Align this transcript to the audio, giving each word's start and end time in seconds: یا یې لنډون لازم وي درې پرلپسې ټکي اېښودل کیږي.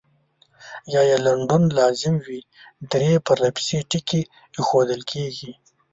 یا 0.93 1.01
یې 1.09 1.17
لنډون 1.25 1.63
لازم 1.77 2.13
وي 2.25 2.39
درې 2.91 3.11
پرلپسې 3.27 3.77
ټکي 3.89 4.21
اېښودل 4.55 5.01
کیږي. 5.11 5.51